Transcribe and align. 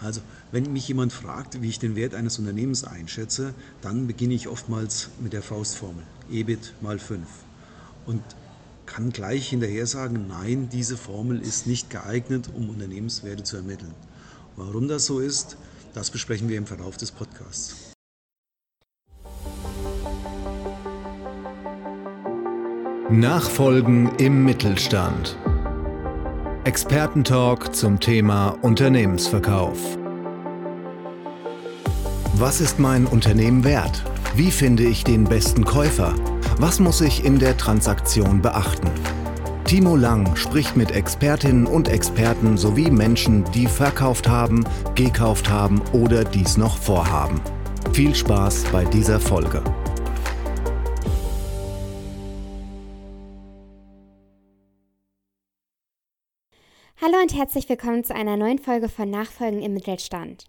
Also, 0.00 0.20
wenn 0.52 0.72
mich 0.72 0.86
jemand 0.86 1.12
fragt, 1.12 1.60
wie 1.60 1.68
ich 1.68 1.78
den 1.78 1.96
Wert 1.96 2.14
eines 2.14 2.38
Unternehmens 2.38 2.84
einschätze, 2.84 3.52
dann 3.80 4.06
beginne 4.06 4.34
ich 4.34 4.48
oftmals 4.48 5.10
mit 5.20 5.32
der 5.32 5.42
Faustformel, 5.42 6.04
EBIT 6.30 6.74
mal 6.80 6.98
5. 6.98 7.26
Und 8.06 8.22
kann 8.86 9.10
gleich 9.10 9.48
hinterher 9.48 9.86
sagen, 9.86 10.26
nein, 10.28 10.68
diese 10.72 10.96
Formel 10.96 11.40
ist 11.40 11.66
nicht 11.66 11.90
geeignet, 11.90 12.48
um 12.54 12.70
Unternehmenswerte 12.70 13.42
zu 13.42 13.56
ermitteln. 13.56 13.94
Warum 14.56 14.88
das 14.88 15.06
so 15.06 15.20
ist, 15.20 15.56
das 15.94 16.10
besprechen 16.10 16.48
wir 16.48 16.58
im 16.58 16.66
Verlauf 16.66 16.96
des 16.96 17.12
Podcasts. 17.12 17.92
Nachfolgen 23.10 24.14
im 24.18 24.44
Mittelstand. 24.44 25.36
Expertentalk 26.68 27.74
zum 27.74 27.98
Thema 27.98 28.50
Unternehmensverkauf. 28.60 29.78
Was 32.34 32.60
ist 32.60 32.78
mein 32.78 33.06
Unternehmen 33.06 33.64
wert? 33.64 34.04
Wie 34.36 34.50
finde 34.50 34.82
ich 34.82 35.02
den 35.02 35.24
besten 35.24 35.64
Käufer? 35.64 36.14
Was 36.58 36.78
muss 36.78 37.00
ich 37.00 37.24
in 37.24 37.38
der 37.38 37.56
Transaktion 37.56 38.42
beachten? 38.42 38.90
Timo 39.64 39.96
Lang 39.96 40.36
spricht 40.36 40.76
mit 40.76 40.90
Expertinnen 40.90 41.66
und 41.66 41.88
Experten 41.88 42.58
sowie 42.58 42.90
Menschen, 42.90 43.44
die 43.54 43.66
verkauft 43.66 44.28
haben, 44.28 44.62
gekauft 44.94 45.48
haben 45.48 45.80
oder 45.94 46.22
dies 46.22 46.58
noch 46.58 46.76
vorhaben. 46.76 47.40
Viel 47.94 48.14
Spaß 48.14 48.64
bei 48.70 48.84
dieser 48.84 49.20
Folge. 49.20 49.62
Hallo 57.08 57.22
und 57.22 57.34
herzlich 57.34 57.66
willkommen 57.70 58.04
zu 58.04 58.14
einer 58.14 58.36
neuen 58.36 58.58
Folge 58.58 58.90
von 58.90 59.08
Nachfolgen 59.08 59.62
im 59.62 59.72
Mittelstand. 59.72 60.44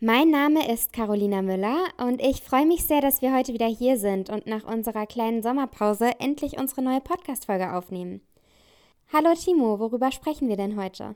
Mein 0.00 0.28
Name 0.28 0.72
ist 0.72 0.92
Carolina 0.92 1.40
Müller 1.40 1.84
und 1.98 2.20
ich 2.20 2.42
freue 2.42 2.66
mich 2.66 2.84
sehr, 2.84 3.00
dass 3.00 3.22
wir 3.22 3.32
heute 3.32 3.52
wieder 3.52 3.68
hier 3.68 3.96
sind 3.96 4.28
und 4.28 4.48
nach 4.48 4.64
unserer 4.64 5.06
kleinen 5.06 5.40
Sommerpause 5.40 6.10
endlich 6.18 6.58
unsere 6.58 6.82
neue 6.82 7.00
Podcast-Folge 7.00 7.72
aufnehmen. 7.72 8.22
Hallo 9.12 9.34
Timo, 9.36 9.78
worüber 9.78 10.10
sprechen 10.10 10.48
wir 10.48 10.56
denn 10.56 10.76
heute? 10.76 11.14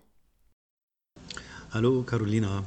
Hallo 1.72 2.04
Carolina, 2.04 2.62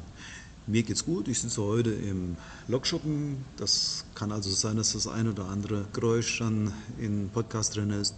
mir 0.67 0.83
geht's 0.83 1.05
gut. 1.05 1.27
Ich 1.27 1.39
sitze 1.39 1.61
heute 1.61 1.91
im 1.91 2.37
Lokschuppen. 2.67 3.43
Das 3.57 4.05
kann 4.15 4.31
also 4.31 4.49
sein, 4.49 4.77
dass 4.77 4.93
das 4.93 5.07
ein 5.07 5.27
oder 5.27 5.45
andere 5.45 5.85
Geräusch 5.93 6.39
dann 6.39 6.73
im 6.99 7.29
Podcast 7.29 7.75
drin 7.75 7.89
ist 7.91 8.15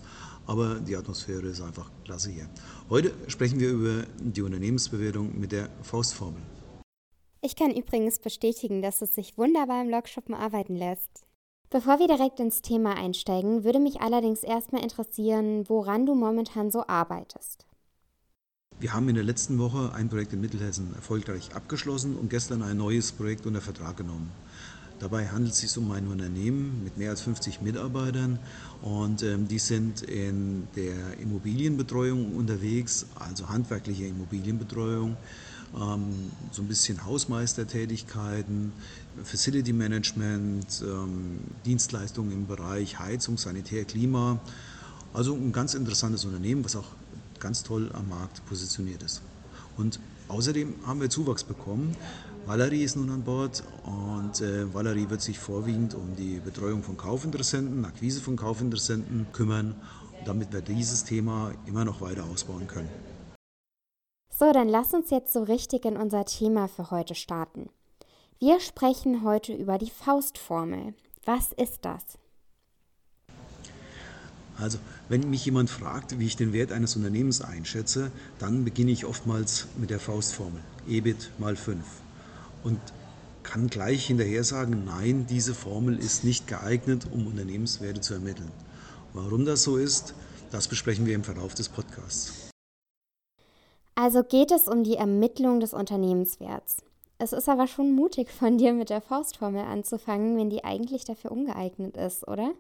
aber 0.48 0.76
die 0.80 0.96
Atmosphäre 0.96 1.48
ist 1.48 1.62
einfach 1.62 1.90
klasse 2.04 2.32
hier. 2.32 2.50
Heute 2.90 3.14
sprechen 3.28 3.60
wir 3.60 3.70
über 3.70 4.04
die 4.20 4.42
Unternehmensbewertung 4.42 5.40
mit 5.40 5.52
der 5.52 5.70
Faustformel. 5.82 6.42
Ich 7.42 7.56
kann 7.56 7.72
übrigens 7.72 8.20
bestätigen, 8.20 8.82
dass 8.82 9.02
es 9.02 9.16
sich 9.16 9.38
wunderbar 9.38 9.82
im 9.82 9.90
Logshoppen 9.90 10.34
arbeiten 10.34 10.76
lässt. 10.76 11.26
Bevor 11.70 12.00
wir 12.00 12.08
direkt 12.08 12.40
ins 12.40 12.62
Thema 12.62 12.96
einsteigen, 12.96 13.64
würde 13.64 13.80
mich 13.80 14.00
allerdings 14.00 14.44
erstmal 14.44 14.84
interessieren, 14.84 15.68
woran 15.68 16.06
du 16.06 16.14
momentan 16.14 16.72
so 16.72 16.86
arbeitest. 16.88 17.66
Wir 18.84 18.92
haben 18.92 19.08
in 19.08 19.16
der 19.16 19.24
letzten 19.24 19.60
Woche 19.60 19.94
ein 19.94 20.10
Projekt 20.10 20.34
in 20.34 20.42
Mittelhessen 20.42 20.94
erfolgreich 20.94 21.56
abgeschlossen 21.56 22.18
und 22.18 22.30
gestern 22.30 22.62
ein 22.62 22.76
neues 22.76 23.14
Projekt 23.14 23.46
unter 23.46 23.62
Vertrag 23.62 23.96
genommen. 23.96 24.30
Dabei 25.00 25.30
handelt 25.30 25.54
es 25.54 25.60
sich 25.60 25.78
um 25.78 25.90
ein 25.92 26.06
Unternehmen 26.08 26.84
mit 26.84 26.98
mehr 26.98 27.12
als 27.12 27.22
50 27.22 27.62
Mitarbeitern 27.62 28.40
und 28.82 29.24
ähm, 29.24 29.48
die 29.48 29.60
sind 29.60 30.02
in 30.02 30.68
der 30.76 31.18
Immobilienbetreuung 31.22 32.36
unterwegs, 32.36 33.06
also 33.16 33.48
handwerkliche 33.48 34.06
Immobilienbetreuung, 34.06 35.16
ähm, 35.80 36.32
so 36.52 36.62
ein 36.62 36.68
bisschen 36.68 37.06
Hausmeistertätigkeiten, 37.06 38.74
Facility 39.24 39.72
Management, 39.72 40.84
ähm, 40.86 41.40
Dienstleistungen 41.66 42.34
im 42.34 42.48
Bereich 42.48 43.00
Heizung, 43.00 43.38
Sanitär, 43.38 43.86
Klima. 43.86 44.42
Also 45.14 45.36
ein 45.36 45.54
ganz 45.54 45.74
interessantes 45.74 46.26
Unternehmen, 46.26 46.66
was 46.66 46.76
auch 46.76 46.88
ganz 47.44 47.62
toll 47.62 47.92
am 47.94 48.10
Markt 48.10 48.44
positioniert 48.48 49.04
ist. 49.04 49.22
Und 49.78 50.00
außerdem 50.30 50.74
haben 50.88 51.02
wir 51.02 51.10
Zuwachs 51.10 51.44
bekommen. 51.44 51.96
Valerie 52.46 52.84
ist 52.84 52.96
nun 52.96 53.10
an 53.10 53.24
Bord 53.24 53.64
und 53.86 54.42
äh, 54.42 54.74
Valerie 54.74 55.10
wird 55.10 55.22
sich 55.22 55.40
vorwiegend 55.40 55.94
um 55.94 56.16
die 56.16 56.40
Betreuung 56.40 56.84
von 56.84 56.98
Kaufinteressenten, 56.98 57.86
Akquise 57.86 58.22
von 58.22 58.36
Kaufinteressenten 58.36 59.28
kümmern, 59.32 59.76
damit 60.26 60.52
wir 60.52 60.62
dieses 60.62 61.04
Thema 61.04 61.52
immer 61.66 61.86
noch 61.86 62.02
weiter 62.02 62.26
ausbauen 62.26 62.68
können. 62.68 62.90
So, 64.30 64.52
dann 64.52 64.68
lass 64.68 64.94
uns 64.94 65.10
jetzt 65.10 65.32
so 65.32 65.44
richtig 65.44 65.86
in 65.86 65.96
unser 65.96 66.26
Thema 66.26 66.68
für 66.68 66.92
heute 66.92 67.16
starten. 67.16 67.70
Wir 68.40 68.60
sprechen 68.60 69.24
heute 69.24 69.54
über 69.54 69.78
die 69.78 69.92
Faustformel. 69.92 70.96
Was 71.24 71.54
ist 71.54 71.86
das? 71.86 72.04
Also, 74.64 74.78
wenn 75.10 75.30
mich 75.30 75.44
jemand 75.44 75.70
fragt, 75.70 76.18
wie 76.20 76.26
ich 76.26 76.38
den 76.38 76.54
Wert 76.54 76.72
eines 76.72 76.96
Unternehmens 76.96 77.42
einschätze, 77.42 78.12
dann 78.40 78.64
beginne 78.64 78.92
ich 78.92 79.06
oftmals 79.06 79.68
mit 79.78 79.90
der 79.90 80.00
Faustformel. 80.00 80.62
EBIT 80.88 81.32
mal 81.38 81.58
5 81.58 81.84
und 82.64 82.80
kann 83.44 83.68
gleich 83.68 84.06
hinterher 84.06 84.46
sagen, 84.46 84.86
nein, 84.86 85.26
diese 85.30 85.54
Formel 85.54 86.00
ist 86.00 86.24
nicht 86.24 86.48
geeignet, 86.48 87.08
um 87.12 87.28
Unternehmenswerte 87.28 88.00
zu 88.00 88.14
ermitteln. 88.14 88.54
Warum 89.12 89.44
das 89.44 89.64
so 89.64 89.76
ist, 89.76 90.16
das 90.50 90.70
besprechen 90.70 91.06
wir 91.06 91.16
im 91.16 91.26
Verlauf 91.26 91.54
des 91.56 91.68
Podcasts. 91.68 92.32
Also 93.96 94.24
geht 94.24 94.52
es 94.52 94.70
um 94.70 94.86
die 94.86 94.96
Ermittlung 94.96 95.60
des 95.60 95.74
Unternehmenswerts. 95.74 96.78
Es 97.18 97.34
ist 97.34 97.50
aber 97.50 97.68
schon 97.68 97.94
mutig 97.94 98.32
von 98.32 98.58
dir 98.58 98.72
mit 98.72 98.90
der 98.90 99.02
Faustformel 99.02 99.66
anzufangen, 99.66 100.38
wenn 100.38 100.50
die 100.50 100.64
eigentlich 100.64 101.04
dafür 101.04 101.34
ungeeignet 101.34 101.98
ist, 101.98 102.26
oder? 102.30 102.54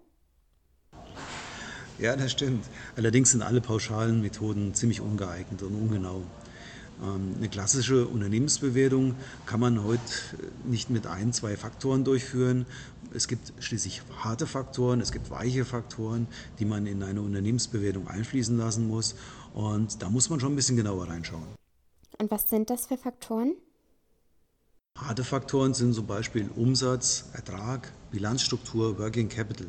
Ja, 1.99 2.15
das 2.15 2.31
stimmt. 2.31 2.65
Allerdings 2.95 3.31
sind 3.31 3.41
alle 3.41 3.61
pauschalen 3.61 4.21
Methoden 4.21 4.73
ziemlich 4.73 5.01
ungeeignet 5.01 5.61
und 5.61 5.75
ungenau. 5.75 6.23
Ähm, 7.01 7.35
eine 7.37 7.49
klassische 7.49 8.07
Unternehmensbewertung 8.07 9.15
kann 9.45 9.59
man 9.59 9.83
heute 9.83 10.01
nicht 10.65 10.89
mit 10.89 11.07
ein, 11.07 11.33
zwei 11.33 11.55
Faktoren 11.55 12.03
durchführen. 12.03 12.65
Es 13.13 13.27
gibt 13.27 13.53
schließlich 13.59 14.01
harte 14.17 14.47
Faktoren, 14.47 15.01
es 15.01 15.11
gibt 15.11 15.29
weiche 15.29 15.65
Faktoren, 15.65 16.27
die 16.59 16.65
man 16.65 16.87
in 16.87 17.03
eine 17.03 17.21
Unternehmensbewertung 17.21 18.07
einfließen 18.07 18.57
lassen 18.57 18.87
muss. 18.87 19.15
Und 19.53 20.01
da 20.01 20.09
muss 20.09 20.29
man 20.29 20.39
schon 20.39 20.53
ein 20.53 20.55
bisschen 20.55 20.77
genauer 20.77 21.07
reinschauen. 21.09 21.47
Und 22.17 22.31
was 22.31 22.49
sind 22.49 22.69
das 22.69 22.87
für 22.87 22.97
Faktoren? 22.97 23.53
Harte 24.97 25.23
Faktoren 25.23 25.73
sind 25.73 25.93
zum 25.93 26.07
Beispiel 26.07 26.49
Umsatz, 26.55 27.25
Ertrag, 27.33 27.91
Bilanzstruktur, 28.11 28.97
Working 28.99 29.27
Capital. 29.27 29.67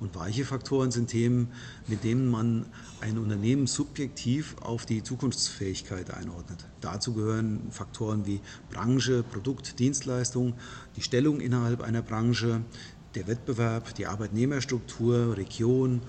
Und 0.00 0.14
weiche 0.14 0.44
Faktoren 0.44 0.90
sind 0.90 1.08
Themen, 1.08 1.52
mit 1.88 2.04
denen 2.04 2.28
man 2.30 2.66
ein 3.00 3.18
Unternehmen 3.18 3.66
subjektiv 3.66 4.56
auf 4.60 4.86
die 4.86 5.02
Zukunftsfähigkeit 5.02 6.14
einordnet. 6.14 6.66
Dazu 6.80 7.14
gehören 7.14 7.70
Faktoren 7.70 8.24
wie 8.24 8.40
Branche, 8.70 9.24
Produkt, 9.24 9.78
Dienstleistung, 9.80 10.54
die 10.96 11.02
Stellung 11.02 11.40
innerhalb 11.40 11.80
einer 11.82 12.02
Branche, 12.02 12.62
der 13.14 13.26
Wettbewerb, 13.26 13.94
die 13.94 14.06
Arbeitnehmerstruktur, 14.06 15.36
Region, 15.36 16.00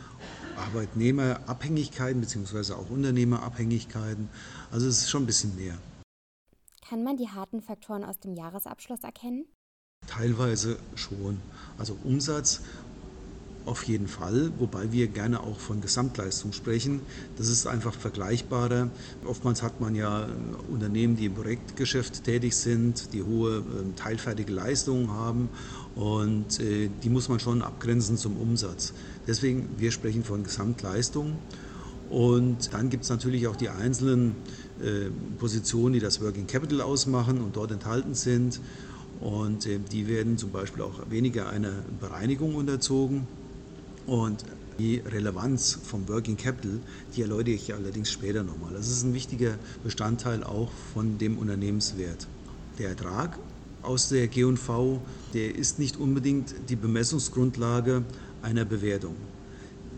Arbeitnehmerabhängigkeiten 0.58 2.22
bzw. 2.22 2.74
auch 2.74 2.90
Unternehmerabhängigkeiten. 2.90 4.30
Also 4.70 4.88
es 4.88 5.00
ist 5.00 5.10
schon 5.10 5.24
ein 5.24 5.28
bisschen 5.28 5.56
mehr. 5.56 5.78
Kann 6.88 7.04
man 7.04 7.18
die 7.18 7.30
harten 7.30 7.62
Faktoren 7.62 8.04
aus 8.04 8.20
dem 8.20 8.34
Jahresabschluss 8.34 9.04
erkennen? 9.04 9.46
Teilweise 10.08 10.80
schon. 10.96 11.40
Also 11.78 11.98
Umsatz 12.04 12.62
auf 13.70 13.84
jeden 13.84 14.08
Fall, 14.08 14.52
wobei 14.58 14.92
wir 14.92 15.08
gerne 15.08 15.42
auch 15.42 15.60
von 15.60 15.80
Gesamtleistung 15.80 16.54
sprechen. 16.54 17.02
Das 17.38 17.48
ist 17.48 17.68
einfach 17.68 17.94
vergleichbarer. 17.94 18.90
Oftmals 19.26 19.62
hat 19.62 19.80
man 19.80 19.94
ja 19.94 20.28
Unternehmen, 20.72 21.16
die 21.16 21.26
im 21.26 21.36
Projektgeschäft 21.36 22.24
tätig 22.24 22.56
sind, 22.56 23.14
die 23.14 23.22
hohe 23.22 23.58
ähm, 23.58 23.96
teilfertige 23.96 24.52
Leistungen 24.52 25.12
haben 25.12 25.50
und 25.96 26.60
äh, 26.60 26.90
die 27.04 27.10
muss 27.10 27.30
man 27.30 27.40
schon 27.40 27.62
abgrenzen 27.62 28.18
zum 28.18 28.38
Umsatz. 28.38 28.94
Deswegen, 29.28 29.70
wir 29.78 29.92
sprechen 29.92 30.24
von 30.24 30.44
Gesamtleistung. 30.44 31.38
Und 32.10 32.74
dann 32.74 32.90
gibt 32.90 33.04
es 33.04 33.12
natürlich 33.12 33.46
auch 33.46 33.56
die 33.56 33.70
einzelnen 33.70 34.36
äh, 34.82 35.12
Positionen, 35.38 35.94
die 35.94 36.00
das 36.00 36.22
Working 36.22 36.48
Capital 36.48 36.82
ausmachen 36.82 37.40
und 37.40 37.56
dort 37.56 37.72
enthalten 37.72 38.16
sind. 38.16 38.60
Und 39.20 39.68
äh, 39.68 39.78
die 39.78 40.08
werden 40.08 40.40
zum 40.40 40.52
Beispiel 40.52 40.82
auch 40.82 41.12
weniger 41.12 41.50
einer 41.50 41.74
Bereinigung 42.00 42.56
unterzogen. 42.56 43.28
Und 44.10 44.44
die 44.80 45.04
Relevanz 45.06 45.78
vom 45.84 46.08
Working 46.10 46.36
Capital, 46.36 46.80
die 47.16 47.22
erläutere 47.22 47.54
ich 47.54 47.76
allerdings 47.76 48.12
später 48.12 48.42
nochmal. 48.42 48.74
Das 48.74 48.88
ist 48.88 49.04
ein 49.04 49.14
wichtiger 49.14 49.60
Bestandteil 49.84 50.44
auch 50.44 50.72
von 50.96 51.20
dem 51.20 51.38
Unternehmenswert. 51.38 52.28
Der 52.80 52.90
Ertrag 52.90 53.38
aus 53.84 54.10
der 54.10 54.28
G&V, 54.28 55.00
der 55.36 55.54
ist 55.54 55.78
nicht 55.78 55.98
unbedingt 55.98 56.56
die 56.70 56.76
Bemessungsgrundlage 56.76 58.04
einer 58.42 58.66
Bewertung. 58.66 59.16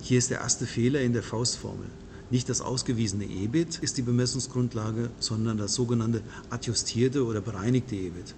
Hier 0.02 0.18
ist 0.18 0.30
der 0.30 0.42
erste 0.42 0.66
Fehler 0.66 1.00
in 1.00 1.14
der 1.14 1.24
Faustformel. 1.24 1.88
Nicht 2.32 2.50
das 2.50 2.60
ausgewiesene 2.60 3.24
EBIT 3.24 3.78
ist 3.78 3.98
die 3.98 4.02
Bemessungsgrundlage, 4.02 5.10
sondern 5.20 5.58
das 5.58 5.74
sogenannte 5.74 6.22
adjustierte 6.50 7.26
oder 7.26 7.40
bereinigte 7.40 7.96
EBIT. 7.96 8.36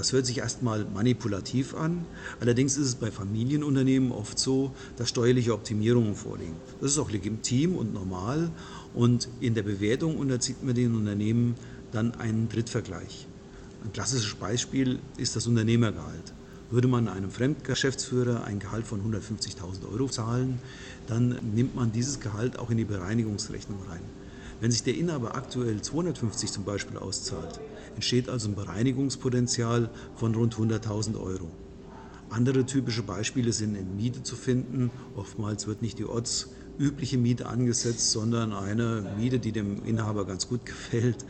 Das 0.00 0.14
hört 0.14 0.24
sich 0.24 0.38
erstmal 0.38 0.86
manipulativ 0.94 1.74
an. 1.74 2.06
Allerdings 2.40 2.78
ist 2.78 2.86
es 2.86 2.94
bei 2.94 3.10
Familienunternehmen 3.10 4.12
oft 4.12 4.38
so, 4.38 4.72
dass 4.96 5.10
steuerliche 5.10 5.52
Optimierungen 5.52 6.14
vorliegen. 6.14 6.54
Das 6.80 6.92
ist 6.92 6.98
auch 6.98 7.10
legitim 7.10 7.76
und 7.76 7.92
normal. 7.92 8.50
Und 8.94 9.28
in 9.40 9.52
der 9.52 9.62
Bewertung 9.62 10.16
unterzieht 10.16 10.64
man 10.64 10.74
den 10.74 10.94
Unternehmen 10.94 11.54
dann 11.92 12.14
einen 12.14 12.48
Drittvergleich. 12.48 13.26
Ein 13.84 13.92
klassisches 13.92 14.34
Beispiel 14.36 15.00
ist 15.18 15.36
das 15.36 15.46
Unternehmergehalt. 15.46 16.32
Würde 16.70 16.88
man 16.88 17.06
einem 17.06 17.30
Fremdgeschäftsführer 17.30 18.44
ein 18.44 18.58
Gehalt 18.58 18.86
von 18.86 19.02
150.000 19.02 19.86
Euro 19.92 20.08
zahlen, 20.08 20.60
dann 21.08 21.38
nimmt 21.54 21.74
man 21.74 21.92
dieses 21.92 22.20
Gehalt 22.20 22.58
auch 22.58 22.70
in 22.70 22.78
die 22.78 22.86
Bereinigungsrechnung 22.86 23.82
rein. 23.86 24.00
Wenn 24.60 24.70
sich 24.70 24.82
der 24.82 24.94
Inhaber 24.94 25.34
aktuell 25.34 25.80
250 25.80 26.52
zum 26.52 26.64
Beispiel 26.64 26.98
auszahlt, 26.98 27.60
entsteht 27.94 28.28
also 28.28 28.48
ein 28.48 28.54
Bereinigungspotenzial 28.54 29.88
von 30.16 30.34
rund 30.34 30.54
100.000 30.54 31.18
Euro. 31.18 31.48
Andere 32.28 32.66
typische 32.66 33.02
Beispiele 33.02 33.52
sind 33.52 33.74
in 33.74 33.96
Miete 33.96 34.22
zu 34.22 34.36
finden. 34.36 34.90
Oftmals 35.16 35.66
wird 35.66 35.80
nicht 35.80 35.98
die 35.98 36.04
Orts 36.04 36.50
übliche 36.78 37.16
Miete 37.16 37.46
angesetzt, 37.46 38.10
sondern 38.10 38.52
eine 38.52 39.14
Miete, 39.18 39.38
die 39.38 39.52
dem 39.52 39.84
Inhaber 39.84 40.26
ganz 40.26 40.46
gut 40.46 40.64
gefällt. 40.66 41.24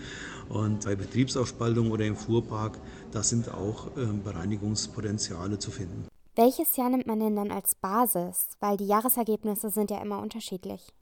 Und 0.48 0.84
bei 0.84 0.96
Betriebsaufspaltung 0.96 1.92
oder 1.92 2.04
im 2.06 2.16
Fuhrpark, 2.16 2.78
da 3.12 3.22
sind 3.22 3.48
auch 3.48 3.96
ähm, 3.96 4.22
Bereinigungspotenziale 4.24 5.60
zu 5.60 5.70
finden. 5.70 6.08
Welches 6.34 6.76
Jahr 6.76 6.90
nimmt 6.90 7.06
man 7.06 7.20
denn 7.20 7.36
dann 7.36 7.52
als 7.52 7.76
Basis? 7.76 8.48
Weil 8.58 8.76
die 8.76 8.86
Jahresergebnisse 8.86 9.70
sind 9.70 9.90
ja 9.90 10.02
immer 10.02 10.20
unterschiedlich. 10.20 10.92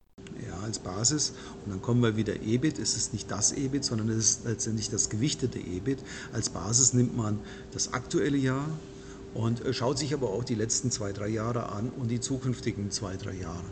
Ja, 0.47 0.59
als 0.65 0.79
Basis. 0.79 1.33
Und 1.65 1.73
dann 1.73 1.83
kommen 1.83 2.03
wir 2.03 2.17
wieder 2.17 2.43
EBIT. 2.43 2.79
Es 2.79 2.97
ist 2.97 3.13
nicht 3.13 3.31
das 3.31 3.53
EBIT, 3.53 3.85
sondern 3.85 4.09
es 4.11 4.19
ist 4.19 4.45
letztendlich 4.45 4.91
das 4.91 5.09
gewichtete 5.09 5.59
EBIT. 5.59 5.99
Als 6.33 6.51
Basis 6.51 6.93
nimmt 6.93 7.17
man 7.17 7.39
das 7.73 7.93
aktuelle 7.93 8.37
Jahr 8.37 8.69
und 9.35 9.65
äh, 9.65 9.73
schaut 9.73 9.99
sich 9.99 10.15
aber 10.15 10.31
auch 10.31 10.45
die 10.45 10.55
letzten 10.55 10.91
zwei, 10.91 11.13
drei 11.13 11.29
Jahre 11.29 11.71
an 11.71 11.91
und 11.91 12.11
die 12.11 12.21
zukünftigen 12.21 12.91
zwei, 12.91 13.17
drei 13.17 13.35
Jahre. 13.35 13.65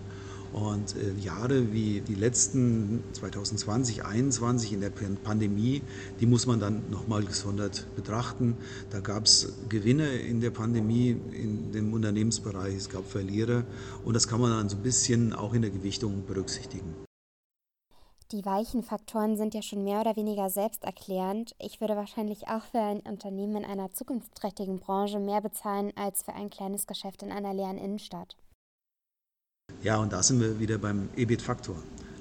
Und 0.52 0.96
äh, 0.96 1.12
Jahre 1.20 1.72
wie 1.72 2.00
die 2.00 2.14
letzten 2.14 3.02
2020, 3.12 3.96
2021 3.96 4.72
in 4.72 4.80
der 4.80 4.90
Pandemie, 4.90 5.82
die 6.20 6.26
muss 6.26 6.46
man 6.46 6.60
dann 6.60 6.82
nochmal 6.90 7.24
gesondert 7.24 7.86
betrachten. 7.94 8.56
Da 8.90 9.00
gab 9.00 9.24
es 9.24 9.52
Gewinne 9.68 10.08
in 10.16 10.40
der 10.40 10.50
Pandemie 10.50 11.16
in 11.32 11.72
dem 11.72 11.92
Unternehmensbereich, 11.92 12.74
es 12.74 12.88
gab 12.88 13.08
Verlierer 13.10 13.64
und 14.04 14.14
das 14.14 14.28
kann 14.28 14.40
man 14.40 14.50
dann 14.50 14.68
so 14.68 14.76
ein 14.76 14.82
bisschen 14.82 15.32
auch 15.32 15.54
in 15.54 15.62
der 15.62 15.70
Gewichtung 15.70 16.24
berücksichtigen. 16.26 16.94
Die 18.32 18.44
weichen 18.44 18.82
Faktoren 18.82 19.36
sind 19.36 19.54
ja 19.54 19.62
schon 19.62 19.84
mehr 19.84 20.00
oder 20.00 20.16
weniger 20.16 20.50
selbsterklärend. 20.50 21.54
Ich 21.60 21.80
würde 21.80 21.94
wahrscheinlich 21.94 22.48
auch 22.48 22.64
für 22.64 22.80
ein 22.80 22.98
Unternehmen 23.00 23.58
in 23.58 23.64
einer 23.64 23.92
zukunftsträchtigen 23.92 24.80
Branche 24.80 25.20
mehr 25.20 25.40
bezahlen 25.40 25.92
als 25.94 26.24
für 26.24 26.32
ein 26.32 26.50
kleines 26.50 26.88
Geschäft 26.88 27.22
in 27.22 27.30
einer 27.30 27.54
leeren 27.54 27.78
Innenstadt. 27.78 28.36
Ja, 29.86 29.98
und 29.98 30.12
da 30.12 30.20
sind 30.20 30.40
wir 30.40 30.58
wieder 30.58 30.78
beim 30.78 31.10
EBIT-Faktor. 31.16 31.76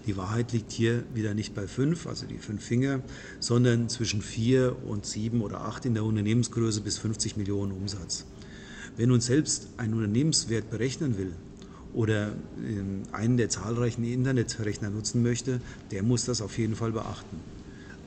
Die 0.06 0.16
Wahrheit 0.16 0.52
liegt 0.52 0.72
hier 0.72 1.02
wieder 1.16 1.34
nicht 1.34 1.56
bei 1.56 1.66
fünf, 1.66 2.06
also 2.06 2.28
die 2.28 2.38
fünf 2.38 2.64
Finger, 2.64 3.02
sondern 3.40 3.90
zwischen 3.90 4.22
vier 4.22 4.76
und 4.86 5.08
sieben 5.08 5.42
oder 5.42 5.62
acht 5.62 5.84
in 5.88 5.96
der 5.96 6.04
Unternehmensgröße 6.04 6.82
bis 6.82 7.00
50 7.00 7.38
Millionen 7.38 7.72
Umsatz. 7.72 8.26
Wenn 8.98 9.10
uns 9.10 9.26
selbst 9.26 9.68
ein 9.78 9.96
Unternehmenswert 9.96 10.70
berechnen 10.70 11.18
will 11.18 11.34
oder 11.96 12.34
einen 13.12 13.38
der 13.38 13.50
zahlreichen 13.50 14.04
Internetrechner 14.04 14.92
nutzen 14.92 15.24
möchte, 15.24 15.60
der 15.90 16.04
muss 16.04 16.24
das 16.26 16.42
auf 16.42 16.60
jeden 16.60 16.76
Fall 16.76 16.92
beachten. 16.92 17.40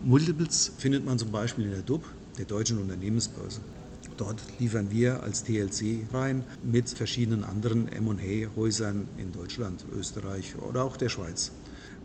Multiples 0.04 0.70
findet 0.78 1.04
man 1.04 1.18
zum 1.18 1.32
Beispiel 1.32 1.64
in 1.64 1.72
der 1.72 1.82
DUB, 1.82 2.04
der 2.38 2.44
Deutschen 2.44 2.78
Unternehmensbörse. 2.78 3.60
Dort 4.18 4.42
liefern 4.58 4.90
wir 4.90 5.22
als 5.22 5.44
TLC 5.44 6.12
rein 6.12 6.42
mit 6.64 6.90
verschiedenen 6.90 7.44
anderen 7.44 7.86
M&A-Häusern 7.86 9.06
in 9.16 9.30
Deutschland, 9.30 9.84
Österreich 9.96 10.56
oder 10.58 10.82
auch 10.82 10.96
der 10.96 11.08
Schweiz. 11.08 11.52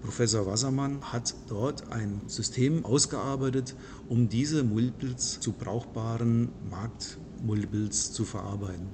Professor 0.04 0.45
Wassermann 0.45 1.01
hat 1.12 1.33
dort 1.48 1.92
ein 1.92 2.21
System 2.27 2.86
ausgearbeitet, 2.86 3.74
um 4.07 4.30
diese 4.30 4.63
Multiples 4.63 5.39
zu 5.39 5.54
brauchbaren 5.54 6.50
Marktmultiples 6.69 8.13
zu 8.13 8.25
verarbeiten. 8.25 8.89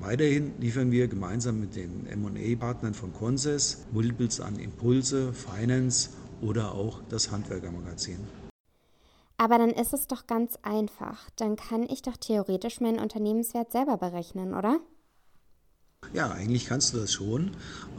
Weiterhin 0.00 0.52
liefern 0.58 0.90
wir 0.90 1.06
gemeinsam 1.06 1.60
mit 1.60 1.76
den 1.76 2.06
M&A-Partnern 2.06 2.94
von 2.94 3.12
Consess 3.12 3.86
Multiples 3.92 4.40
an 4.40 4.58
Impulse, 4.58 5.32
Finance 5.32 6.10
oder 6.40 6.74
auch 6.74 7.00
das 7.08 7.30
Handwerkermagazin. 7.30 8.18
Aber 9.38 9.58
dann 9.58 9.70
ist 9.70 9.92
es 9.92 10.06
doch 10.06 10.26
ganz 10.26 10.58
einfach. 10.62 11.28
Dann 11.36 11.56
kann 11.56 11.82
ich 11.82 12.02
doch 12.02 12.16
theoretisch 12.16 12.80
meinen 12.80 12.98
Unternehmenswert 12.98 13.70
selber 13.70 13.98
berechnen, 13.98 14.54
oder? 14.54 14.80
Ja, 16.12 16.30
eigentlich 16.30 16.66
kannst 16.66 16.94
du 16.94 16.98
das 16.98 17.12
schon. 17.12 17.50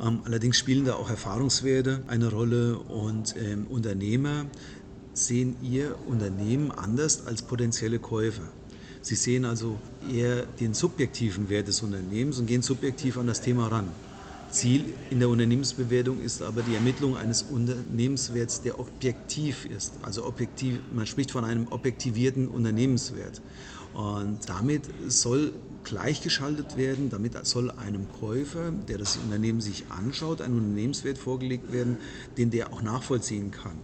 Ähm, 0.02 0.22
allerdings 0.26 0.58
spielen 0.58 0.86
da 0.86 0.96
auch 0.96 1.10
Erfahrungswerte 1.10 2.04
eine 2.08 2.32
Rolle 2.32 2.80
und 2.80 3.36
ähm, 3.38 3.68
Unternehmer 3.68 4.46
sehen 5.14 5.58
ihr 5.62 5.96
Unternehmen 6.08 6.72
anders 6.72 7.26
als 7.28 7.42
potenzielle 7.42 8.00
Käufer. 8.00 8.48
Sie 9.02 9.16
sehen 9.16 9.46
also 9.46 9.78
eher 10.12 10.46
den 10.46 10.74
subjektiven 10.74 11.50
Wert 11.50 11.68
des 11.68 11.82
Unternehmens 11.82 12.40
und 12.40 12.48
gehen 12.48 12.62
subjektiv 12.62 13.18
an 13.18 13.28
das 13.28 13.42
Thema 13.42 13.68
ran. 13.68 13.90
Ziel 14.58 14.96
in 15.12 15.20
der 15.20 15.30
Unternehmensbewertung 15.30 16.20
ist 16.20 16.42
aber 16.42 16.64
die 16.64 16.74
Ermittlung 16.74 17.16
eines 17.16 17.44
Unternehmenswerts, 17.44 18.64
der 18.64 18.80
objektiv 18.80 19.66
ist. 19.66 19.94
Also 20.02 20.26
objektiv, 20.26 20.80
man 20.92 21.06
spricht 21.06 21.30
von 21.30 21.46
einem 21.46 21.68
objektivierten 21.68 22.48
Unternehmenswert. 22.48 23.44
Und 23.94 24.40
damit 24.48 24.90
soll 25.10 25.54
gleichgeschaltet 25.84 26.76
werden, 26.76 27.12
damit 27.12 27.34
soll 27.46 27.70
einem 27.70 28.08
Käufer, 28.20 28.72
der 28.72 28.98
das 28.98 29.18
Unternehmen 29.18 29.62
sich 29.62 29.86
anschaut, 29.90 30.42
ein 30.42 30.54
Unternehmenswert 30.54 31.20
vorgelegt 31.20 31.72
werden, 31.72 31.98
den 32.40 32.50
der 32.50 32.74
auch 32.74 32.82
nachvollziehen 32.82 33.52
kann. 33.52 33.78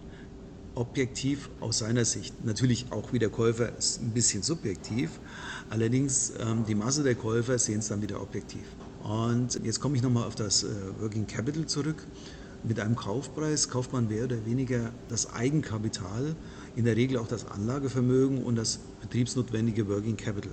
Objektiv 0.74 1.50
aus 1.60 1.78
seiner 1.78 2.04
Sicht. 2.04 2.44
Natürlich 2.44 2.86
auch 2.90 3.12
wie 3.12 3.20
der 3.20 3.30
Käufer 3.30 3.78
ist 3.78 4.02
ein 4.02 4.10
bisschen 4.10 4.42
subjektiv, 4.42 5.20
allerdings 5.70 6.32
ähm, 6.40 6.64
die 6.66 6.74
Masse 6.74 7.04
der 7.04 7.14
Käufer 7.14 7.60
sehen 7.60 7.78
es 7.78 7.86
dann 7.86 8.02
wieder 8.02 8.20
objektiv. 8.20 8.64
Und 9.04 9.60
jetzt 9.62 9.80
komme 9.80 9.96
ich 9.96 10.02
nochmal 10.02 10.26
auf 10.26 10.34
das 10.34 10.64
äh, 10.64 10.68
Working 10.98 11.26
Capital 11.26 11.66
zurück. 11.66 12.06
Mit 12.62 12.80
einem 12.80 12.96
Kaufpreis 12.96 13.68
kauft 13.68 13.92
man 13.92 14.08
mehr 14.08 14.24
oder 14.24 14.46
weniger 14.46 14.90
das 15.10 15.34
Eigenkapital, 15.34 16.34
in 16.74 16.86
der 16.86 16.96
Regel 16.96 17.18
auch 17.18 17.28
das 17.28 17.46
Anlagevermögen 17.46 18.42
und 18.42 18.56
das 18.56 18.80
betriebsnotwendige 19.02 19.86
Working 19.88 20.16
Capital. 20.16 20.52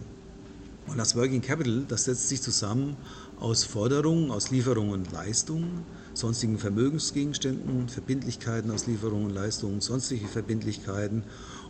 Und 0.88 0.98
das 0.98 1.15
Working 1.15 1.41
Capital, 1.41 1.86
das 1.88 2.03
setzt 2.03 2.27
sich 2.27 2.41
zusammen 2.41 2.98
aus 3.39 3.63
Forderungen, 3.63 4.29
aus 4.31 4.51
Lieferungen 4.51 4.91
und 4.91 5.12
Leistungen, 5.13 5.86
sonstigen 6.13 6.58
Vermögensgegenständen, 6.58 7.88
Verbindlichkeiten 7.88 8.70
aus 8.72 8.86
Lieferungen 8.86 9.27
und 9.27 9.34
Leistungen, 9.34 9.79
sonstige 9.79 10.27
Verbindlichkeiten 10.27 11.24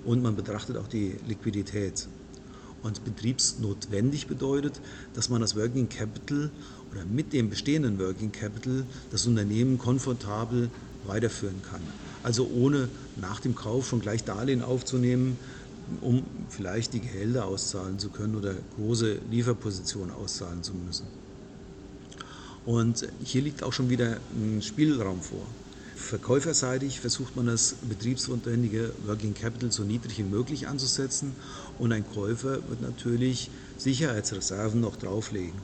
und 0.03 0.23
man 0.23 0.35
betrachtet 0.35 0.77
auch 0.77 0.87
die 0.87 1.17
Liquidität. 1.27 2.07
Und 2.83 3.05
betriebsnotwendig 3.05 4.27
bedeutet, 4.27 4.81
dass 5.13 5.29
man 5.29 5.41
das 5.41 5.55
Working 5.55 5.87
Capital 5.87 6.49
oder 6.91 7.05
mit 7.05 7.31
dem 7.31 7.49
bestehenden 7.49 7.99
Working 7.99 8.31
Capital 8.31 8.85
das 9.11 9.27
Unternehmen 9.27 9.77
komfortabel 9.77 10.69
weiterführen 11.05 11.61
kann. 11.69 11.81
Also 12.23 12.49
ohne 12.53 12.89
nach 13.19 13.39
dem 13.39 13.55
Kauf 13.55 13.87
schon 13.87 14.01
gleich 14.01 14.23
Darlehen 14.23 14.61
aufzunehmen, 14.61 15.37
um 16.01 16.23
vielleicht 16.49 16.93
die 16.93 17.01
Gehälter 17.01 17.45
auszahlen 17.45 17.99
zu 17.99 18.09
können 18.09 18.35
oder 18.35 18.55
große 18.77 19.19
Lieferpositionen 19.29 20.13
auszahlen 20.13 20.63
zu 20.63 20.73
müssen. 20.73 21.05
Und 22.65 23.07
hier 23.23 23.41
liegt 23.41 23.63
auch 23.63 23.73
schon 23.73 23.89
wieder 23.89 24.17
ein 24.35 24.61
Spielraum 24.61 25.21
vor. 25.21 25.45
Verkäuferseitig 26.01 26.99
versucht 26.99 27.35
man 27.35 27.45
das 27.45 27.75
betriebsnotwendige 27.87 28.91
Working 29.05 29.33
Capital 29.33 29.71
so 29.71 29.83
niedrig 29.83 30.17
wie 30.17 30.23
möglich 30.23 30.67
anzusetzen 30.67 31.35
und 31.79 31.93
ein 31.93 32.05
Käufer 32.13 32.67
wird 32.67 32.81
natürlich 32.81 33.49
Sicherheitsreserven 33.77 34.81
noch 34.81 34.97
drauflegen. 34.97 35.59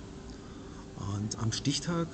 Und 0.96 1.38
am 1.40 1.52
Stichtag 1.52 2.08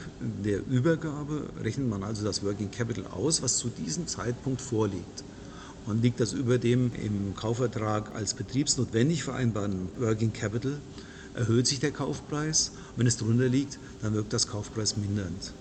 der 0.44 0.66
Übergabe 0.66 1.50
rechnet 1.62 1.88
man 1.88 2.04
also 2.04 2.24
das 2.24 2.44
Working 2.44 2.72
Capital 2.72 3.06
aus, 3.08 3.42
was 3.42 3.58
zu 3.58 3.70
diesem 3.70 4.08
Zeitpunkt 4.08 4.62
vorliegt. 4.62 5.24
Und 5.86 6.02
liegt 6.02 6.20
das 6.20 6.34
über 6.34 6.58
dem 6.58 6.92
im 6.96 7.36
Kaufvertrag 7.36 8.16
als 8.16 8.34
betriebsnotwendig 8.34 9.24
vereinbarten 9.24 9.90
Working 10.00 10.34
Capital, 10.34 10.78
erhöht 11.34 11.68
sich 11.68 11.80
der 11.80 11.92
Kaufpreis. 11.92 12.72
Wenn 12.96 13.08
es 13.08 13.18
drunter 13.18 13.48
liegt, 13.48 13.80
dann 14.02 14.14
wirkt 14.14 14.34
das 14.34 14.48
Kaufpreis 14.48 14.98
mindernd. 14.98 15.54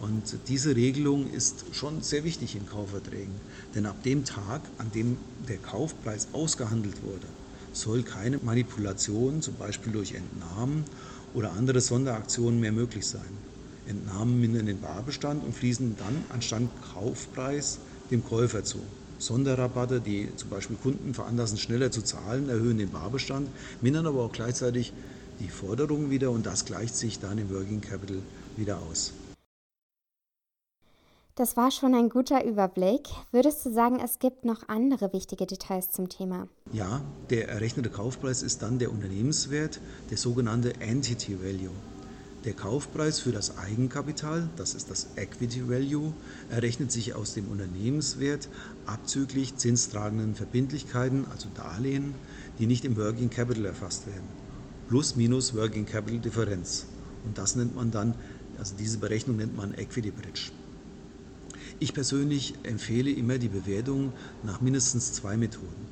Und 0.00 0.48
diese 0.48 0.76
Regelung 0.76 1.30
ist 1.30 1.64
schon 1.72 2.00
sehr 2.00 2.24
wichtig 2.24 2.56
in 2.56 2.66
Kaufverträgen. 2.66 3.34
Denn 3.74 3.86
ab 3.86 4.02
dem 4.02 4.24
Tag, 4.24 4.62
an 4.78 4.90
dem 4.92 5.18
der 5.48 5.58
Kaufpreis 5.58 6.28
ausgehandelt 6.32 7.02
wurde, 7.02 7.26
soll 7.72 8.02
keine 8.02 8.38
Manipulation, 8.38 9.42
zum 9.42 9.54
Beispiel 9.56 9.92
durch 9.92 10.14
Entnahmen 10.14 10.84
oder 11.34 11.52
andere 11.52 11.80
Sonderaktionen 11.80 12.60
mehr 12.60 12.72
möglich 12.72 13.06
sein. 13.06 13.20
Entnahmen 13.86 14.40
mindern 14.40 14.66
den 14.66 14.80
Barbestand 14.80 15.44
und 15.44 15.54
fließen 15.54 15.96
dann 15.98 16.24
anstatt 16.30 16.62
Kaufpreis 16.94 17.78
dem 18.10 18.24
Käufer 18.24 18.64
zu. 18.64 18.80
Sonderrabatte, 19.18 20.00
die 20.00 20.28
zum 20.36 20.48
Beispiel 20.48 20.76
Kunden 20.76 21.12
veranlassen, 21.12 21.58
schneller 21.58 21.90
zu 21.90 22.02
zahlen, 22.02 22.48
erhöhen 22.48 22.78
den 22.78 22.90
Barbestand, 22.90 23.48
mindern 23.82 24.06
aber 24.06 24.24
auch 24.24 24.32
gleichzeitig 24.32 24.92
die 25.40 25.48
Forderungen 25.48 26.10
wieder 26.10 26.30
und 26.30 26.46
das 26.46 26.64
gleicht 26.64 26.96
sich 26.96 27.20
dann 27.20 27.38
im 27.38 27.50
Working 27.50 27.82
Capital 27.82 28.22
wieder 28.56 28.80
aus. 28.80 29.12
Das 31.36 31.56
war 31.56 31.70
schon 31.70 31.94
ein 31.94 32.08
guter 32.08 32.44
Überblick. 32.44 33.08
Würdest 33.30 33.64
du 33.64 33.72
sagen, 33.72 34.00
es 34.04 34.18
gibt 34.18 34.44
noch 34.44 34.68
andere 34.68 35.12
wichtige 35.12 35.46
Details 35.46 35.90
zum 35.90 36.08
Thema? 36.08 36.48
Ja, 36.72 37.00
der 37.30 37.48
errechnete 37.48 37.88
Kaufpreis 37.88 38.42
ist 38.42 38.62
dann 38.62 38.78
der 38.78 38.90
Unternehmenswert, 38.90 39.80
der 40.10 40.18
sogenannte 40.18 40.80
Entity 40.80 41.38
Value. 41.40 41.70
Der 42.44 42.54
Kaufpreis 42.54 43.20
für 43.20 43.32
das 43.32 43.58
Eigenkapital, 43.58 44.48
das 44.56 44.74
ist 44.74 44.90
das 44.90 45.08
Equity 45.16 45.68
Value, 45.68 46.12
errechnet 46.50 46.90
sich 46.90 47.14
aus 47.14 47.34
dem 47.34 47.48
Unternehmenswert 47.48 48.48
abzüglich 48.86 49.56
zinstragenden 49.56 50.34
Verbindlichkeiten, 50.34 51.26
also 51.30 51.48
Darlehen, 51.54 52.14
die 52.58 52.66
nicht 52.66 52.84
im 52.84 52.96
Working 52.96 53.30
Capital 53.30 53.66
erfasst 53.66 54.06
werden. 54.06 54.28
Plus 54.88 55.16
minus 55.16 55.54
Working 55.54 55.86
Capital 55.86 56.18
Differenz. 56.18 56.86
Und 57.24 57.38
das 57.38 57.54
nennt 57.54 57.76
man 57.76 57.90
dann, 57.90 58.14
also 58.58 58.74
diese 58.76 58.98
Berechnung 58.98 59.36
nennt 59.36 59.56
man 59.56 59.74
Equity 59.74 60.10
Bridge. 60.10 60.50
Ich 61.82 61.94
persönlich 61.94 62.52
empfehle 62.62 63.10
immer 63.10 63.38
die 63.38 63.48
Bewertung 63.48 64.12
nach 64.42 64.60
mindestens 64.60 65.14
zwei 65.14 65.38
Methoden. 65.38 65.88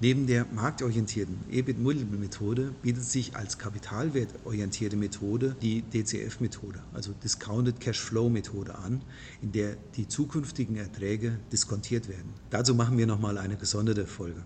Neben 0.00 0.28
der 0.28 0.46
marktorientierten 0.52 1.36
EBIT-Methode 1.50 2.72
bietet 2.80 3.02
sich 3.02 3.34
als 3.34 3.58
kapitalwertorientierte 3.58 4.96
Methode 4.96 5.56
die 5.60 5.82
DCF-Methode, 5.82 6.80
also 6.94 7.12
Discounted 7.24 7.80
Cash 7.80 8.00
Flow-Methode 8.00 8.76
an, 8.76 9.02
in 9.42 9.50
der 9.50 9.76
die 9.96 10.06
zukünftigen 10.06 10.76
Erträge 10.76 11.40
diskontiert 11.50 12.08
werden. 12.08 12.32
Dazu 12.50 12.76
machen 12.76 12.96
wir 12.96 13.08
nochmal 13.08 13.36
eine 13.36 13.56
gesonderte 13.56 14.06
Folge. 14.06 14.44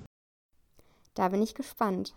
Da 1.12 1.29
bin 1.29 1.43
ich 1.43 1.55
gespannt. 1.55 2.15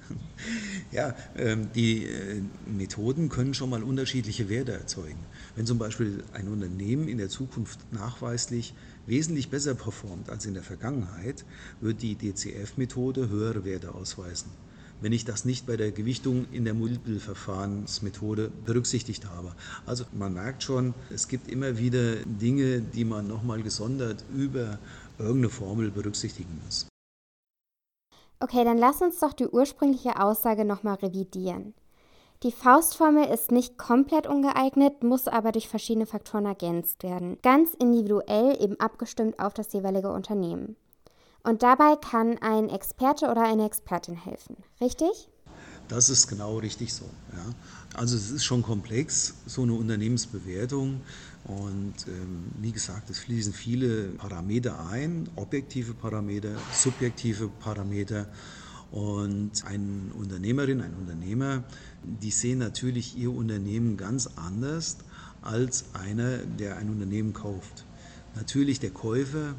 Ja, 0.92 1.14
ähm, 1.36 1.68
die 1.74 2.04
äh, 2.04 2.42
Methoden 2.66 3.28
können 3.28 3.54
schon 3.54 3.70
mal 3.70 3.82
unterschiedliche 3.82 4.48
Werte 4.48 4.72
erzeugen. 4.72 5.18
Wenn 5.56 5.66
zum 5.66 5.78
Beispiel 5.78 6.22
ein 6.32 6.48
Unternehmen 6.48 7.08
in 7.08 7.18
der 7.18 7.28
Zukunft 7.28 7.80
nachweislich 7.92 8.74
wesentlich 9.06 9.50
besser 9.50 9.74
performt 9.74 10.30
als 10.30 10.46
in 10.46 10.54
der 10.54 10.62
Vergangenheit, 10.62 11.44
wird 11.80 12.02
die 12.02 12.14
DCF-Methode 12.14 13.28
höhere 13.28 13.64
Werte 13.64 13.94
ausweisen. 13.94 14.50
Wenn 15.00 15.12
ich 15.12 15.24
das 15.24 15.44
nicht 15.44 15.66
bei 15.66 15.76
der 15.76 15.92
Gewichtung 15.92 16.46
in 16.52 16.64
der 16.64 16.72
Multiple-Verfahrensmethode 16.72 18.50
berücksichtigt 18.64 19.26
habe. 19.26 19.54
Also 19.84 20.04
man 20.12 20.32
merkt 20.32 20.62
schon, 20.62 20.94
es 21.10 21.28
gibt 21.28 21.50
immer 21.50 21.76
wieder 21.78 22.16
Dinge, 22.24 22.80
die 22.80 23.04
man 23.04 23.28
nochmal 23.28 23.62
gesondert 23.62 24.24
über 24.34 24.78
irgendeine 25.18 25.50
Formel 25.50 25.90
berücksichtigen 25.90 26.60
muss. 26.64 26.86
Okay, 28.46 28.62
dann 28.62 28.78
lass 28.78 29.02
uns 29.02 29.18
doch 29.18 29.32
die 29.32 29.48
ursprüngliche 29.48 30.22
Aussage 30.22 30.64
nochmal 30.64 30.94
revidieren. 30.94 31.74
Die 32.44 32.52
Faustformel 32.52 33.24
ist 33.24 33.50
nicht 33.50 33.76
komplett 33.76 34.28
ungeeignet, 34.28 35.02
muss 35.02 35.26
aber 35.26 35.50
durch 35.50 35.68
verschiedene 35.68 36.06
Faktoren 36.06 36.46
ergänzt 36.46 37.02
werden. 37.02 37.38
Ganz 37.42 37.74
individuell 37.74 38.56
eben 38.62 38.78
abgestimmt 38.78 39.40
auf 39.40 39.52
das 39.52 39.72
jeweilige 39.72 40.12
Unternehmen. 40.12 40.76
Und 41.42 41.64
dabei 41.64 41.96
kann 41.96 42.38
ein 42.40 42.68
Experte 42.68 43.32
oder 43.32 43.42
eine 43.42 43.66
Expertin 43.66 44.14
helfen, 44.14 44.58
richtig? 44.80 45.28
Das 45.88 46.10
ist 46.10 46.26
genau 46.26 46.58
richtig 46.58 46.92
so. 46.92 47.04
Ja. 47.32 47.54
Also 47.94 48.16
es 48.16 48.30
ist 48.30 48.44
schon 48.44 48.62
komplex, 48.62 49.34
so 49.46 49.62
eine 49.62 49.72
Unternehmensbewertung. 49.74 51.00
Und 51.44 51.94
ähm, 52.08 52.44
wie 52.60 52.72
gesagt, 52.72 53.08
es 53.08 53.20
fließen 53.20 53.52
viele 53.52 54.08
Parameter 54.08 54.88
ein, 54.88 55.28
objektive 55.36 55.94
Parameter, 55.94 56.50
subjektive 56.72 57.48
Parameter. 57.60 58.26
Und 58.90 59.64
eine 59.64 60.12
Unternehmerin, 60.14 60.80
ein 60.80 60.94
Unternehmer, 60.94 61.64
die 62.02 62.30
sehen 62.30 62.58
natürlich 62.58 63.16
ihr 63.16 63.32
Unternehmen 63.32 63.96
ganz 63.96 64.28
anders 64.36 64.98
als 65.42 65.84
einer, 65.92 66.38
der 66.38 66.76
ein 66.78 66.90
Unternehmen 66.90 67.32
kauft. 67.32 67.84
Natürlich 68.34 68.80
der 68.80 68.90
Käufer, 68.90 69.54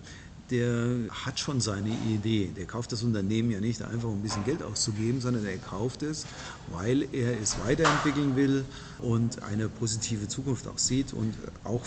der 0.50 1.10
hat 1.26 1.40
schon 1.40 1.60
seine 1.60 1.90
Idee. 1.90 2.52
Der 2.56 2.66
kauft 2.66 2.92
das 2.92 3.04
Unternehmen 3.04 3.52
ja 3.52 3.60
nicht 3.60 3.82
einfach, 3.82 4.08
um 4.08 4.20
ein 4.20 4.22
bisschen 4.22 4.46
Geld 4.46 4.64
auszugeben, 4.64 5.22
sondern 5.22 5.46
er 5.46 5.58
kauft 5.58 6.04
es, 6.04 6.26
weil 6.72 7.08
er 7.14 7.40
es 7.40 7.58
weiterentwickeln 7.66 8.36
will 8.36 8.66
und 9.00 9.44
eine 9.44 9.70
positive 9.70 10.28
Zukunft 10.28 10.68
auch 10.68 10.78
sieht 10.78 11.14
und 11.14 11.34
auch 11.64 11.84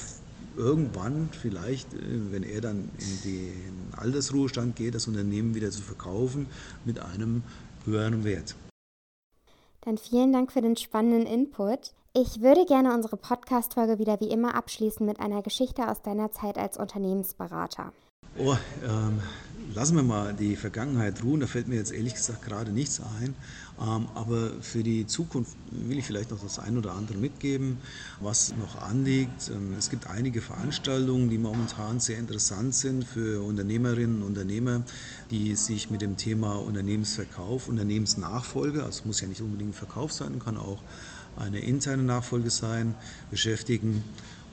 irgendwann 0.57 1.29
vielleicht, 1.33 1.93
äh, 1.95 1.99
wenn 2.33 2.43
er 2.43 2.61
dann 2.61 2.91
in 2.99 3.23
den 3.25 3.95
Altersruhestand 3.97 4.77
geht, 4.77 4.95
das 4.95 5.09
Unternehmen 5.09 5.55
wieder 5.55 5.71
zu 5.71 5.83
verkaufen 5.83 6.47
mit 6.85 6.99
einem 6.99 7.43
höheren 7.85 8.25
Wert. 8.25 8.55
Dann 9.83 9.97
vielen 9.97 10.33
Dank 10.33 10.53
für 10.53 10.61
den 10.61 10.77
spannenden 10.77 11.27
Input. 11.27 11.93
Ich 12.13 12.41
würde 12.43 12.67
gerne 12.67 12.93
unsere 12.93 13.17
Podcast-Folge 13.17 13.99
wieder 13.99 14.21
wie 14.21 14.29
immer 14.29 14.55
abschließen 14.55 15.07
mit 15.07 15.21
einer 15.21 15.43
Geschichte 15.43 15.89
aus 15.89 16.03
deiner 16.03 16.33
Zeit 16.33 16.59
als 16.59 16.77
Unternehmensberater. 16.77 17.93
Oh, 18.43 18.57
ähm, 18.83 19.21
lassen 19.75 19.97
wir 19.97 20.03
mal 20.03 20.33
die 20.33 20.57
Vergangenheit 20.57 21.23
ruhen. 21.23 21.41
Da 21.41 21.47
fällt 21.47 21.69
mir 21.69 21.77
jetzt 21.77 21.93
ehrlich 21.93 22.15
gesagt 22.15 22.43
gerade 22.43 22.71
nichts 22.71 23.01
ein. 23.01 23.35
Ähm, 23.79 24.09
aber 24.15 24.53
für 24.63 24.83
die 24.83 25.07
Zukunft 25.07 25.57
will 25.71 25.99
ich 25.99 26.07
vielleicht 26.07 26.31
noch 26.31 26.41
das 26.41 26.59
ein 26.59 26.79
oder 26.79 26.93
andere 26.93 27.19
mitgeben, 27.19 27.79
was 28.19 28.55
noch 28.57 28.81
anliegt. 28.81 29.51
Ähm, 29.51 29.75
es 29.79 29.91
gibt 29.91 30.07
einige 30.07 30.41
Veranstaltungen, 30.41 31.29
die 31.29 31.37
momentan 31.37 32.01
sehr 32.01 32.19
interessant 32.19 32.75
sind 32.75 33.05
für 33.05 33.43
Unternehmerinnen 33.43 34.23
und 34.23 34.29
Unternehmer, 34.29 34.85
die 35.31 35.55
sich 35.55 35.91
mit 35.91 36.01
dem 36.01 36.17
Thema 36.17 36.55
Unternehmensverkauf, 36.55 37.69
Unternehmensnachfolge, 37.69 38.85
also 38.85 39.03
muss 39.05 39.21
ja 39.21 39.29
nicht 39.29 39.43
unbedingt 39.43 39.75
Verkauf 39.75 40.13
sein, 40.13 40.39
kann 40.39 40.57
auch 40.57 40.83
eine 41.37 41.61
interne 41.61 42.03
Nachfolge 42.03 42.51
sein, 42.51 42.95
beschäftigen. 43.31 44.05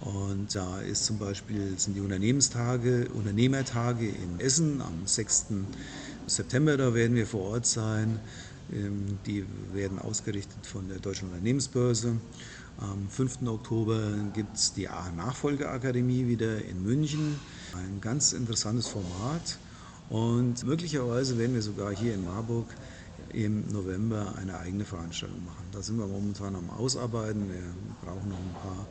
Und 0.01 0.53
da 0.53 0.79
ist 0.81 1.05
zum 1.05 1.17
Beispiel 1.17 1.73
sind 1.77 1.95
die 1.95 2.01
Unternehmenstage, 2.01 3.07
Unternehmertage 3.13 4.07
in 4.07 4.39
Essen 4.39 4.81
am 4.81 5.05
6. 5.05 5.47
September, 6.27 6.77
da 6.77 6.93
werden 6.93 7.15
wir 7.15 7.25
vor 7.25 7.41
Ort 7.41 7.65
sein. 7.65 8.19
Ähm, 8.71 9.17
die 9.25 9.45
werden 9.73 9.97
ausgerichtet 9.99 10.65
von 10.65 10.87
der 10.89 10.99
Deutschen 10.99 11.29
Unternehmensbörse. 11.29 12.17
Am 12.79 13.09
5. 13.09 13.47
Oktober 13.47 13.99
gibt 14.33 14.55
es 14.55 14.73
die 14.73 14.87
Nachfolgeakademie 15.15 16.27
wieder 16.27 16.63
in 16.63 16.83
München. 16.83 17.39
Ein 17.73 18.01
ganz 18.01 18.33
interessantes 18.33 18.87
Format. 18.87 19.57
Und 20.09 20.63
möglicherweise 20.63 21.37
werden 21.37 21.55
wir 21.55 21.61
sogar 21.61 21.95
hier 21.95 22.13
in 22.13 22.23
Marburg 22.23 22.67
im 23.33 23.71
November 23.71 24.35
eine 24.37 24.59
eigene 24.59 24.85
Veranstaltung 24.85 25.43
machen. 25.45 25.65
Da 25.71 25.81
sind 25.81 25.97
wir 25.97 26.07
momentan 26.07 26.55
am 26.55 26.69
Ausarbeiten. 26.69 27.49
Wir 27.49 27.63
brauchen 28.03 28.29
noch 28.29 28.37
ein 28.37 28.55
paar 28.61 28.87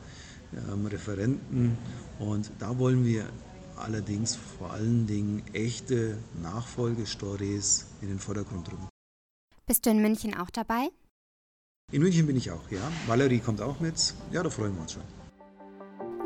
ähm, 0.74 0.86
Referenten. 0.86 1.76
Und 2.18 2.50
da 2.58 2.78
wollen 2.78 3.04
wir 3.04 3.26
allerdings 3.76 4.36
vor 4.36 4.72
allen 4.72 5.06
Dingen 5.06 5.42
echte 5.52 6.16
Nachfolgestories 6.42 7.86
in 8.00 8.08
den 8.08 8.18
Vordergrund 8.18 8.70
rücken. 8.72 8.88
Bist 9.66 9.86
du 9.86 9.90
in 9.90 10.00
München 10.00 10.34
auch 10.34 10.50
dabei? 10.50 10.88
In 11.92 12.02
München 12.02 12.26
bin 12.26 12.36
ich 12.36 12.50
auch, 12.50 12.70
ja. 12.70 12.80
Valerie 13.06 13.38
kommt 13.38 13.60
auch 13.60 13.80
mit. 13.80 14.14
Ja, 14.32 14.42
da 14.42 14.50
freuen 14.50 14.74
wir 14.74 14.82
uns 14.82 14.92
schon. 14.92 15.02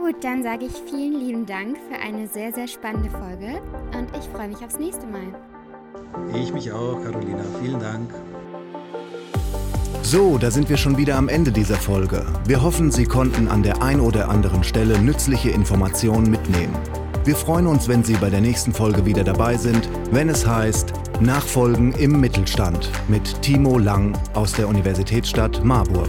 Gut, 0.00 0.24
dann 0.24 0.42
sage 0.42 0.66
ich 0.66 0.72
vielen 0.72 1.20
lieben 1.20 1.44
Dank 1.44 1.76
für 1.76 1.98
eine 1.98 2.26
sehr, 2.26 2.52
sehr 2.52 2.66
spannende 2.66 3.10
Folge 3.10 3.60
und 3.96 4.08
ich 4.16 4.24
freue 4.30 4.48
mich 4.48 4.58
aufs 4.58 4.78
nächste 4.78 5.06
Mal. 5.06 5.49
Ich 6.34 6.52
mich 6.52 6.72
auch, 6.72 7.02
Carolina. 7.02 7.44
Vielen 7.60 7.80
Dank. 7.80 8.10
So, 10.02 10.38
da 10.38 10.50
sind 10.50 10.68
wir 10.68 10.76
schon 10.76 10.96
wieder 10.96 11.16
am 11.16 11.28
Ende 11.28 11.52
dieser 11.52 11.76
Folge. 11.76 12.24
Wir 12.46 12.62
hoffen, 12.62 12.90
Sie 12.90 13.04
konnten 13.04 13.48
an 13.48 13.62
der 13.62 13.82
ein 13.82 14.00
oder 14.00 14.28
anderen 14.28 14.64
Stelle 14.64 14.98
nützliche 14.98 15.50
Informationen 15.50 16.30
mitnehmen. 16.30 16.76
Wir 17.24 17.36
freuen 17.36 17.66
uns, 17.66 17.86
wenn 17.86 18.02
Sie 18.02 18.14
bei 18.14 18.30
der 18.30 18.40
nächsten 18.40 18.72
Folge 18.72 19.04
wieder 19.04 19.24
dabei 19.24 19.56
sind, 19.56 19.88
wenn 20.10 20.28
es 20.28 20.46
heißt 20.46 20.92
Nachfolgen 21.20 21.92
im 21.92 22.18
Mittelstand 22.18 22.90
mit 23.08 23.42
Timo 23.42 23.78
Lang 23.78 24.18
aus 24.34 24.52
der 24.52 24.68
Universitätsstadt 24.68 25.62
Marburg. 25.62 26.08